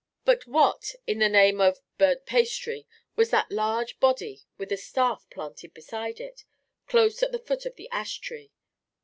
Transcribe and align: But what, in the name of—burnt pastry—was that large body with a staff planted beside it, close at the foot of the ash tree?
But 0.25 0.47
what, 0.47 0.95
in 1.05 1.19
the 1.19 1.29
name 1.29 1.61
of—burnt 1.61 2.25
pastry—was 2.25 3.29
that 3.29 3.51
large 3.51 3.99
body 3.99 4.41
with 4.57 4.71
a 4.71 4.75
staff 4.77 5.27
planted 5.29 5.75
beside 5.75 6.19
it, 6.19 6.43
close 6.87 7.21
at 7.21 7.31
the 7.31 7.37
foot 7.37 7.67
of 7.67 7.75
the 7.75 7.87
ash 7.91 8.17
tree? 8.17 8.51